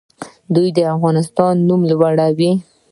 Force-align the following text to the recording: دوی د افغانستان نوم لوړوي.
دوی 0.55 0.67
د 0.77 0.79
افغانستان 0.95 1.53
نوم 1.67 1.81
لوړوي. 1.91 2.51